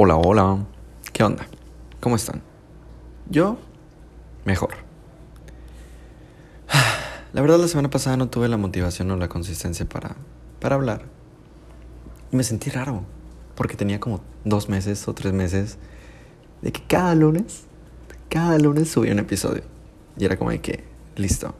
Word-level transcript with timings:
Hola, 0.00 0.14
hola. 0.14 0.64
¿Qué 1.12 1.24
onda? 1.24 1.44
¿Cómo 1.98 2.14
están? 2.14 2.40
Yo, 3.28 3.58
mejor. 4.44 4.70
La 7.32 7.42
verdad, 7.42 7.58
la 7.58 7.66
semana 7.66 7.90
pasada 7.90 8.16
no 8.16 8.28
tuve 8.28 8.46
la 8.46 8.56
motivación 8.56 9.10
o 9.10 9.16
la 9.16 9.28
consistencia 9.28 9.88
para, 9.88 10.14
para 10.60 10.76
hablar. 10.76 11.06
Y 12.30 12.36
me 12.36 12.44
sentí 12.44 12.70
raro, 12.70 13.02
porque 13.56 13.74
tenía 13.74 13.98
como 13.98 14.20
dos 14.44 14.68
meses 14.68 15.08
o 15.08 15.14
tres 15.14 15.32
meses 15.32 15.78
de 16.62 16.70
que 16.70 16.80
cada 16.84 17.16
lunes, 17.16 17.64
cada 18.28 18.56
lunes 18.56 18.88
subía 18.88 19.10
un 19.10 19.18
episodio. 19.18 19.64
Y 20.16 20.24
era 20.26 20.36
como 20.36 20.52
de 20.52 20.60
que, 20.60 20.84
listo. 21.16 21.56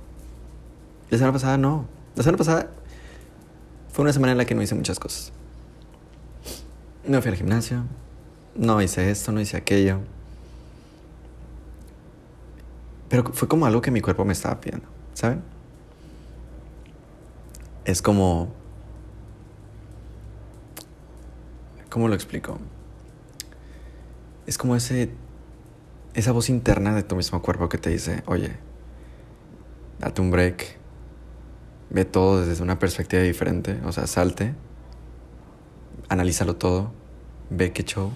La 1.11 1.19
semana 1.19 1.33
pasada 1.33 1.59
no. 1.59 1.89
La 2.15 2.23
semana 2.23 2.39
pasada 2.39 2.71
fue 3.89 4.05
una 4.05 4.13
semana 4.13 4.31
en 4.31 4.39
la 4.39 4.45
que 4.45 4.55
no 4.55 4.63
hice 4.63 4.77
muchas 4.77 5.01
cosas. 5.01 5.33
No 7.05 7.21
fui 7.21 7.33
al 7.33 7.37
gimnasio, 7.37 7.83
no 8.59 8.83
hice 8.83 9.11
esto, 9.11 9.33
no 9.33 9.41
hice 9.41 9.57
aquello. 9.57 10.01
Pero 13.09 13.33
fue 13.33 13.49
como 13.49 13.65
algo 13.65 13.81
que 13.81 13.91
mi 13.91 14.01
cuerpo 14.01 14.25
me 14.25 14.33
estaba 14.33 14.61
pidiendo, 14.61 14.87
¿saben? 15.15 15.43
Es 17.85 18.03
como... 18.03 18.53
¿Cómo 21.89 22.09
lo 22.09 22.15
explico? 22.15 22.59
Es 24.47 24.59
como 24.59 24.77
ese... 24.77 25.11
Esa 26.15 26.33
voz 26.33 26.51
interna 26.51 26.95
de 26.95 27.05
tu 27.05 27.17
mismo 27.17 27.41
cuerpo 27.41 27.69
que 27.69 27.79
te 27.79 27.91
dice, 27.91 28.25
oye, 28.27 28.57
date 30.01 30.21
un 30.21 30.31
break, 30.33 30.77
ve 31.91 32.05
todo 32.05 32.45
desde 32.45 32.63
una 32.63 32.79
perspectiva 32.79 33.23
diferente, 33.23 33.79
o 33.85 33.93
sea, 33.93 34.09
salte, 34.09 34.55
analízalo 36.09 36.57
todo, 36.57 36.91
ve 37.51 37.73
qué 37.73 37.85
show 37.85 38.13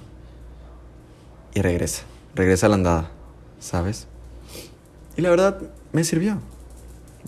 y 1.55 1.61
regresa, 1.61 2.02
regresa 2.34 2.66
a 2.66 2.69
la 2.69 2.74
andada, 2.77 3.11
¿sabes? 3.61 4.06
Y 5.17 5.22
la 5.22 5.31
verdad 5.31 5.61
me 5.92 6.05
sirvió, 6.05 6.39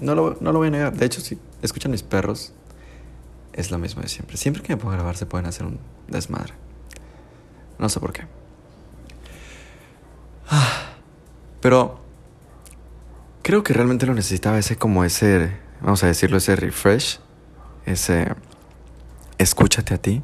no 0.00 0.14
lo, 0.14 0.36
no 0.40 0.52
lo 0.52 0.58
voy 0.58 0.68
a 0.68 0.70
negar, 0.70 0.94
de 0.94 1.06
hecho 1.06 1.20
si 1.20 1.38
escuchan 1.62 1.90
mis 1.90 2.02
perros, 2.02 2.52
es 3.52 3.70
lo 3.70 3.78
mismo 3.78 4.02
de 4.02 4.08
siempre, 4.08 4.36
siempre 4.36 4.62
que 4.62 4.74
me 4.74 4.80
puedo 4.80 4.94
grabar 4.94 5.16
se 5.16 5.26
pueden 5.26 5.46
hacer 5.46 5.66
un 5.66 5.78
desmadre, 6.08 6.54
no 7.78 7.88
sé 7.88 8.00
por 8.00 8.12
qué. 8.12 8.26
Ah, 10.48 10.94
pero 11.60 12.00
creo 13.42 13.62
que 13.62 13.72
realmente 13.72 14.06
lo 14.06 14.14
necesitaba 14.14 14.58
ese 14.58 14.76
como 14.76 15.04
ese, 15.04 15.56
vamos 15.80 16.02
a 16.02 16.06
decirlo, 16.06 16.38
ese 16.38 16.56
refresh, 16.56 17.20
ese 17.86 18.28
escúchate 19.38 19.94
a 19.94 19.98
ti. 19.98 20.22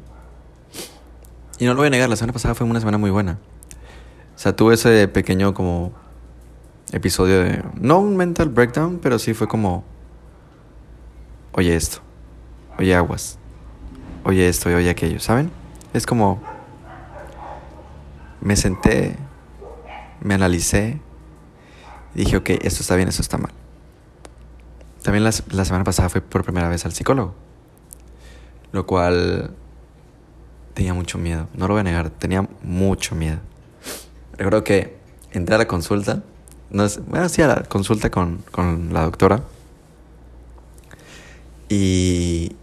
Y 1.59 1.65
no 1.65 1.73
lo 1.73 1.77
voy 1.77 1.87
a 1.87 1.89
negar, 1.91 2.09
la 2.09 2.15
semana 2.15 2.33
pasada 2.33 2.55
fue 2.55 2.65
una 2.65 2.79
semana 2.79 2.97
muy 2.97 3.11
buena. 3.11 3.37
Sea, 4.41 4.55
tuve 4.55 4.73
ese 4.73 5.07
pequeño 5.07 5.53
como 5.53 5.93
episodio 6.91 7.43
de, 7.43 7.63
no 7.79 7.99
un 7.99 8.17
mental 8.17 8.49
breakdown, 8.49 8.97
pero 8.99 9.19
sí 9.19 9.35
fue 9.35 9.47
como, 9.47 9.83
oye 11.51 11.75
esto, 11.75 11.99
oye 12.79 12.95
aguas, 12.95 13.37
oye 14.23 14.49
esto 14.49 14.71
y 14.71 14.73
oye 14.73 14.89
aquello, 14.89 15.19
¿saben? 15.19 15.51
Es 15.93 16.07
como, 16.07 16.41
me 18.41 18.55
senté, 18.55 19.15
me 20.21 20.33
analicé, 20.33 20.99
dije, 22.15 22.37
ok, 22.37 22.49
esto 22.63 22.81
está 22.81 22.95
bien, 22.95 23.09
esto 23.09 23.21
está 23.21 23.37
mal. 23.37 23.51
También 25.03 25.23
la, 25.23 25.29
la 25.51 25.65
semana 25.65 25.83
pasada 25.83 26.09
fui 26.09 26.21
por 26.21 26.43
primera 26.43 26.67
vez 26.67 26.83
al 26.83 26.93
psicólogo, 26.93 27.35
lo 28.71 28.87
cual 28.87 29.53
tenía 30.73 30.95
mucho 30.95 31.19
miedo, 31.19 31.47
no 31.53 31.67
lo 31.67 31.75
voy 31.75 31.81
a 31.81 31.83
negar, 31.83 32.09
tenía 32.09 32.49
mucho 32.63 33.13
miedo. 33.13 33.50
Recuerdo 34.41 34.63
que 34.63 34.97
entré 35.33 35.53
a 35.53 35.59
la 35.59 35.67
consulta, 35.67 36.23
no 36.71 36.87
bueno, 37.05 37.29
sí, 37.29 37.43
a 37.43 37.47
la 37.47 37.61
consulta 37.61 38.09
con, 38.09 38.43
con 38.51 38.91
la 38.91 39.03
doctora. 39.03 39.43
Y... 41.69 42.55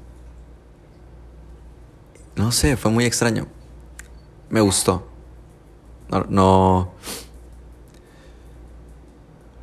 No 2.35 2.51
sé, 2.51 2.77
fue 2.77 2.91
muy 2.91 3.05
extraño. 3.05 3.47
Me 4.51 4.61
gustó. 4.61 5.07
No, 6.11 6.27
no... 6.29 6.95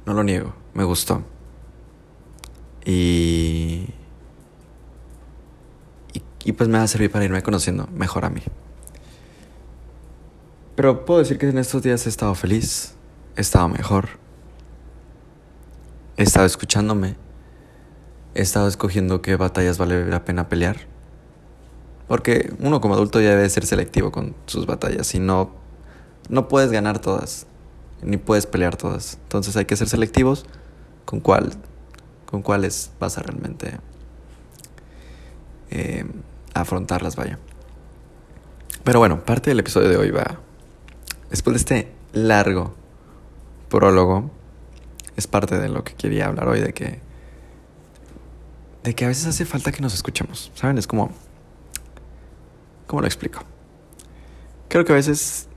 No 0.05 0.13
lo 0.13 0.23
niego, 0.23 0.53
me 0.73 0.85
gustó. 0.85 1.21
Y... 2.85 3.89
Y 6.45 6.53
pues 6.53 6.69
me 6.69 6.77
va 6.77 6.85
a 6.85 6.87
servir 6.87 7.11
para 7.11 7.25
irme 7.25 7.43
conociendo 7.43 7.89
mejor 7.91 8.23
a 8.23 8.29
mí. 8.29 8.41
Pero 10.75 11.05
puedo 11.05 11.19
decir 11.19 11.37
que 11.37 11.47
en 11.47 11.57
estos 11.57 11.83
días 11.83 12.05
he 12.05 12.09
estado 12.09 12.35
feliz, 12.35 12.95
he 13.37 13.41
estado 13.41 13.69
mejor, 13.69 14.09
he 16.17 16.23
estado 16.23 16.45
escuchándome, 16.45 17.15
he 18.33 18.41
estado 18.41 18.67
escogiendo 18.67 19.21
qué 19.21 19.37
batallas 19.37 19.77
vale 19.77 20.05
la 20.05 20.25
pena 20.25 20.49
pelear. 20.49 20.75
Porque 22.09 22.53
uno 22.59 22.81
como 22.81 22.93
adulto 22.93 23.21
ya 23.21 23.29
debe 23.29 23.49
ser 23.49 23.65
selectivo 23.65 24.11
con 24.11 24.35
sus 24.47 24.65
batallas 24.65 25.15
y 25.15 25.19
no, 25.19 25.51
no 26.29 26.49
puedes 26.49 26.71
ganar 26.71 26.99
todas, 26.99 27.47
ni 28.03 28.17
puedes 28.17 28.45
pelear 28.45 28.75
todas. 28.75 29.17
Entonces 29.23 29.55
hay 29.55 29.65
que 29.65 29.77
ser 29.77 29.87
selectivos 29.87 30.45
con 31.05 31.21
cuál, 31.21 31.53
con 32.25 32.41
cuáles 32.41 32.91
vas 32.99 33.17
a 33.17 33.21
realmente 33.23 33.79
eh, 35.71 36.05
afrontarlas, 36.53 37.15
vaya. 37.15 37.39
Pero 38.83 38.99
bueno, 38.99 39.23
parte 39.23 39.49
del 39.49 39.61
episodio 39.61 39.89
de 39.89 39.97
hoy 39.97 40.11
va 40.11 40.44
Después 41.35 41.53
de 41.53 41.57
este 41.57 41.91
largo 42.13 42.73
prólogo, 43.67 44.31
es 45.17 45.27
parte 45.27 45.59
de 45.59 45.67
lo 45.67 45.83
que 45.83 45.93
quería 45.93 46.27
hablar 46.27 46.47
hoy, 46.47 46.61
de 46.61 46.71
que, 46.73 47.01
de 48.85 48.95
que 48.95 49.03
a 49.03 49.09
veces 49.09 49.25
hace 49.27 49.43
falta 49.43 49.73
que 49.73 49.81
nos 49.81 49.93
escuchemos, 49.93 50.49
¿saben? 50.55 50.77
Es 50.77 50.87
como, 50.87 51.11
¿cómo 52.87 53.01
lo 53.01 53.07
explico? 53.07 53.43
Creo 54.69 54.85
que 54.85 54.93
a 54.93 54.95
veces 54.95 55.49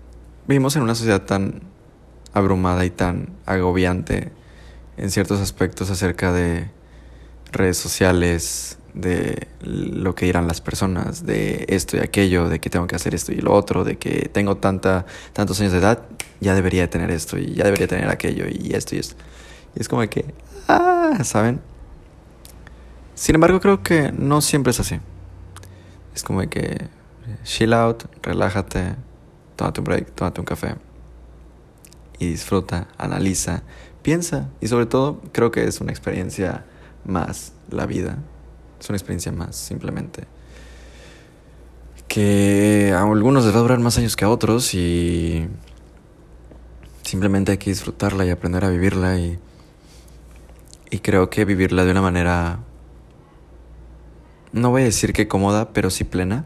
vivimos 0.49 0.75
en 0.75 0.83
una 0.83 0.97
sociedad 0.97 1.23
tan 1.23 1.63
abrumada 2.33 2.85
y 2.85 2.91
tan 2.91 3.29
agobiante 3.47 4.33
en 4.97 5.13
ciertos 5.13 5.39
aspectos 5.39 5.91
acerca 5.91 6.33
de 6.33 6.73
redes 7.53 7.79
sociales, 7.79 8.78
de 8.95 9.49
lo 9.63 10.15
que 10.15 10.27
dirán 10.27 10.49
las 10.49 10.61
personas, 10.61 11.25
de 11.25 11.67
esto 11.69 11.97
y 11.97 12.01
aquello, 12.01 12.49
de 12.49 12.61
que 12.61 12.71
tengo 12.71 12.87
que 12.87 12.97
hacer 12.97 13.15
esto 13.15 13.33
y 13.33 13.37
lo 13.37 13.53
otro, 13.53 13.85
de 13.85 13.99
que 13.99 14.29
tengo 14.33 14.57
tanta, 14.57 15.07
tantos 15.33 15.61
años 15.61 15.73
de 15.73 15.79
edad, 15.79 16.03
ya 16.41 16.55
debería 16.55 16.83
de 16.83 16.89
tener 16.89 17.11
esto 17.11 17.39
y 17.39 17.55
ya 17.55 17.65
debería 17.65 17.87
tener 17.87 18.09
aquello 18.09 18.47
y 18.49 18.75
esto 18.75 18.97
y 18.97 18.99
esto. 18.99 19.17
Y 19.75 19.81
es 19.81 19.89
como 19.89 20.09
que, 20.09 20.25
ah, 20.69 21.19
¿saben? 21.25 21.61
Sin 23.15 23.35
embargo, 23.35 23.61
creo 23.61 23.83
que 23.83 24.13
no 24.13 24.41
siempre 24.41 24.71
es 24.71 24.81
así. 24.81 25.01
Es 26.15 26.23
como 26.23 26.41
que 26.49 26.89
chill 27.45 27.73
out, 27.73 28.05
relájate, 28.23 28.97
tómate 29.57 29.81
un 29.81 29.85
break, 29.85 30.15
tómate 30.15 30.41
un 30.41 30.47
café 30.47 30.75
y 32.19 32.27
disfruta, 32.31 32.89
analiza, 32.99 33.63
piensa 34.03 34.49
y 34.61 34.69
sobre 34.69 34.87
todo 34.87 35.21
creo 35.33 35.51
que 35.51 35.65
es 35.65 35.81
una 35.81 35.93
experiencia 35.93 36.65
más 37.05 37.53
la 37.71 37.87
vida 37.87 38.19
es 38.81 38.89
una 38.89 38.97
experiencia 38.97 39.33
más, 39.33 39.57
simplemente. 39.57 40.25
Que 42.07 42.93
a 42.95 43.03
algunos 43.03 43.45
les 43.45 43.55
va 43.55 43.59
a 43.59 43.63
durar 43.63 43.79
más 43.81 43.99
años 43.99 44.17
que 44.17 44.25
a 44.25 44.31
otros 44.31 44.75
y 44.75 45.47
simplemente 47.03 47.53
hay 47.53 47.59
que 47.59 47.71
disfrutarla 47.71 48.25
y 48.25 48.31
aprender 48.31 48.65
a 48.65 48.71
vivirla 48.71 49.19
y, 49.19 49.39
y 50.91 50.99
creo 51.01 51.31
que 51.31 51.45
vivirla 51.45 51.85
de 51.85 51.91
una 51.91 52.03
manera, 52.03 52.61
no 54.53 54.71
voy 54.71 54.83
a 54.83 54.85
decir 54.87 55.13
que 55.13 55.29
cómoda, 55.29 55.73
pero 55.73 55.91
sí 55.91 56.05
plena. 56.05 56.45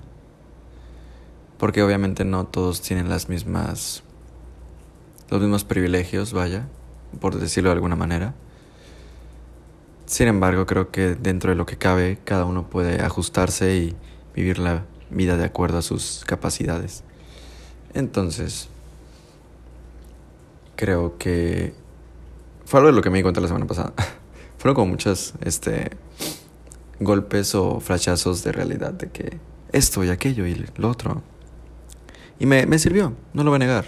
Porque 1.59 1.83
obviamente 1.83 2.25
no 2.25 2.45
todos 2.47 2.83
tienen 2.83 3.09
las 3.09 3.29
mismas, 3.29 4.03
los 5.31 5.41
mismos 5.41 5.63
privilegios, 5.63 6.33
vaya, 6.33 6.67
por 7.21 7.39
decirlo 7.39 7.71
de 7.71 7.75
alguna 7.75 7.95
manera. 7.95 8.35
Sin 10.13 10.29
embargo, 10.29 10.67
creo 10.67 10.91
que 10.91 11.15
dentro 11.15 11.53
de 11.53 11.57
lo 11.57 11.65
que 11.65 11.79
cabe, 11.79 12.19
cada 12.23 12.45
uno 12.45 12.69
puede 12.69 13.01
ajustarse 13.01 13.77
y 13.77 13.97
vivir 14.37 14.59
la 14.59 14.85
vida 15.09 15.39
de 15.39 15.47
acuerdo 15.47 15.79
a 15.79 15.83
sus 15.83 16.23
capacidades. 16.27 17.03
Entonces, 17.95 18.69
creo 20.77 21.17
que 21.17 21.73
fue 22.67 22.81
algo 22.81 22.91
de 22.91 22.97
lo 22.97 23.01
que 23.01 23.09
me 23.09 23.17
di 23.17 23.23
cuenta 23.23 23.41
la 23.41 23.47
semana 23.47 23.67
pasada. 23.67 23.95
Fueron 24.59 24.75
como 24.75 24.89
muchos 24.89 25.33
este, 25.41 25.93
golpes 27.01 27.55
o 27.55 27.81
flashazos 27.81 28.45
de 28.45 28.53
realidad 28.53 28.93
de 28.93 29.09
que 29.09 29.39
esto 29.73 30.05
y 30.05 30.11
aquello 30.11 30.47
y 30.47 30.63
lo 30.77 30.91
otro. 30.91 31.23
Y 32.39 32.45
me, 32.45 32.67
me 32.67 32.79
sirvió, 32.79 33.15
no 33.33 33.45
lo 33.45 33.51
voy 33.51 33.57
a 33.57 33.61
negar. 33.61 33.87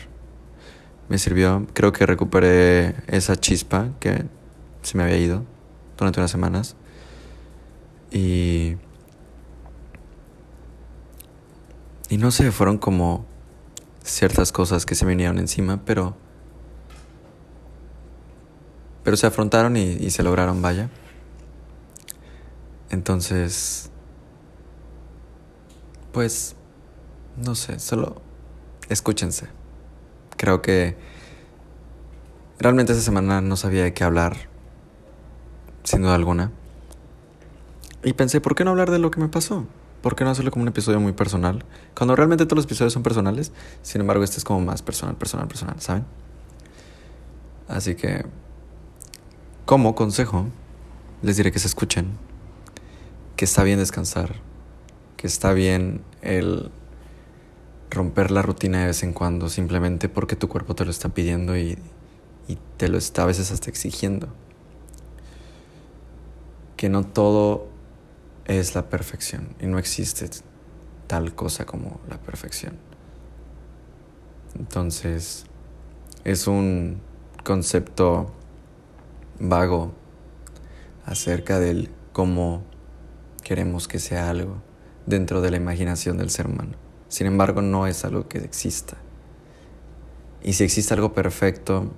Me 1.11 1.19
sirvió, 1.19 1.67
creo 1.75 1.93
que 1.93 2.07
recuperé 2.07 2.95
esa 3.09 3.37
chispa 3.37 3.91
que 4.01 4.25
se 4.81 4.97
me 4.97 5.03
había 5.03 5.19
ido 5.19 5.54
durante 5.97 6.21
unas 6.21 6.31
semanas. 6.31 6.77
Y. 8.11 8.77
Y 12.09 12.19
no 12.19 12.31
sé, 12.31 12.53
fueron 12.53 12.79
como 12.79 13.27
ciertas 14.03 14.53
cosas 14.53 14.87
que 14.87 14.95
se 14.95 15.07
vinieron 15.07 15.39
encima, 15.39 15.81
pero 15.85 16.17
pero 19.03 19.17
se 19.17 19.27
afrontaron 19.27 19.77
y, 19.77 19.83
y 19.83 20.11
se 20.11 20.23
lograron, 20.23 20.63
vaya. 20.63 20.89
Entonces, 22.91 23.91
pues, 26.13 26.57
no 27.37 27.55
sé, 27.55 27.79
solo 27.79 28.23
escúchense. 28.89 29.49
Creo 30.37 30.63
que 30.63 30.97
realmente 32.59 32.93
esa 32.93 33.03
semana 33.03 33.41
no 33.41 33.57
sabía 33.57 33.83
de 33.83 33.93
qué 33.93 34.05
hablar, 34.05 34.49
sin 35.85 36.03
duda 36.03 36.15
alguna. 36.15 36.51
Y 38.03 38.13
pensé, 38.15 38.41
¿por 38.41 38.55
qué 38.55 38.65
no 38.65 38.73
hablar 38.73 38.91
de 38.91 38.99
lo 38.99 39.11
que 39.11 39.21
me 39.21 39.29
pasó? 39.29 39.67
¿Por 40.03 40.17
qué 40.17 40.25
no 40.25 40.31
hacerlo 40.31 40.51
como 40.51 40.63
un 40.65 40.69
episodio 40.69 41.01
muy 41.01 41.13
personal? 41.13 41.65
Cuando 41.97 42.17
realmente 42.17 42.45
todos 42.45 42.57
los 42.57 42.65
episodios 42.67 42.93
son 42.93 43.03
personales, 43.03 43.53
sin 43.83 44.03
embargo 44.03 44.25
este 44.25 44.37
es 44.37 44.45
como 44.45 44.61
más 44.61 44.83
personal, 44.83 45.17
personal, 45.17 45.49
personal, 45.49 45.81
¿saben? 45.81 46.05
Así 47.69 47.95
que, 47.95 48.27
como 49.65 49.95
consejo, 49.95 50.47
les 51.23 51.39
diré 51.39 51.53
que 51.53 51.59
se 51.59 51.69
escuchen, 51.69 52.19
que 53.37 53.47
está 53.47 53.63
bien 53.63 53.79
descansar, 53.79 54.35
que 55.17 55.27
está 55.27 55.55
bien 55.55 56.03
el 56.21 56.71
romper 57.91 58.31
la 58.31 58.43
rutina 58.43 58.81
de 58.81 58.87
vez 58.89 59.03
en 59.03 59.15
cuando, 59.15 59.49
simplemente 59.49 60.11
porque 60.11 60.37
tu 60.37 60.49
cuerpo 60.49 60.75
te 60.75 60.85
lo 60.85 60.91
está 60.91 61.09
pidiendo 61.09 61.57
y, 61.57 61.79
y 62.47 62.59
te 62.77 62.89
lo 62.89 62.99
está 62.99 63.23
a 63.23 63.27
veces 63.27 63.51
hasta 63.51 63.71
exigiendo. 63.71 64.29
Que 66.85 66.91
no 66.91 67.03
todo 67.03 67.67
es 68.45 68.75
la 68.75 68.91
perfección 68.91 69.57
y 69.59 69.65
no 69.65 69.79
existe 69.79 70.29
tal 71.07 71.35
cosa 71.35 71.65
como 71.65 71.99
la 72.11 72.19
perfección. 72.19 72.77
Entonces, 74.55 75.47
es 76.25 76.47
un 76.47 77.01
concepto 77.43 78.31
vago 79.41 79.95
acerca 81.07 81.59
del 81.59 81.89
cómo 82.13 82.63
queremos 83.43 83.89
que 83.89 83.99
sea 83.99 84.29
algo 84.29 84.57
dentro 85.07 85.41
de 85.41 85.53
la 85.53 85.57
imaginación 85.57 86.19
del 86.19 86.29
ser 86.29 86.49
humano. 86.49 86.77
Sin 87.09 87.27
embargo, 87.27 87.63
no 87.63 87.87
es 87.87 88.05
algo 88.05 88.29
que 88.29 88.37
exista. 88.41 88.99
Y 90.43 90.53
si 90.53 90.65
existe 90.65 90.93
algo 90.93 91.15
perfecto, 91.15 91.91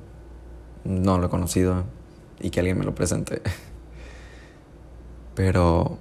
no 0.84 1.18
lo 1.18 1.26
he 1.26 1.28
conocido 1.28 1.82
y 2.38 2.50
que 2.50 2.60
alguien 2.60 2.78
me 2.78 2.84
lo 2.84 2.94
presente. 2.94 3.42
Pero 5.36 5.98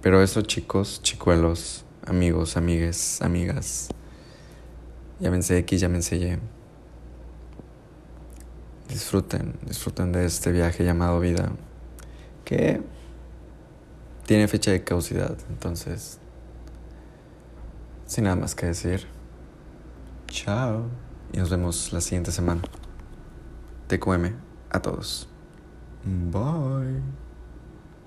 pero 0.00 0.22
eso, 0.22 0.42
chicos, 0.42 1.02
chicuelos, 1.02 1.84
amigos, 2.06 2.56
amigues, 2.56 3.20
amigas, 3.20 3.88
llámense 5.18 5.58
X, 5.58 5.80
llámense 5.80 6.16
Y. 6.16 6.38
Disfruten, 8.88 9.54
disfruten 9.66 10.12
de 10.12 10.24
este 10.24 10.52
viaje 10.52 10.84
llamado 10.84 11.18
vida, 11.18 11.50
que 12.44 12.80
tiene 14.24 14.46
fecha 14.46 14.70
de 14.70 14.84
causidad, 14.84 15.36
entonces, 15.50 16.18
sin 18.06 18.24
nada 18.24 18.36
más 18.36 18.54
que 18.54 18.66
decir, 18.66 19.06
chao, 20.28 20.86
y 21.32 21.38
nos 21.38 21.50
vemos 21.50 21.92
la 21.92 22.00
siguiente 22.00 22.30
semana. 22.30 22.62
TQM 23.88 24.36
a 24.70 24.80
todos. 24.80 25.28
Bye. 26.04 27.27